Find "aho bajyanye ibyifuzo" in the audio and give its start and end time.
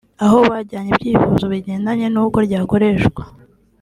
0.25-1.45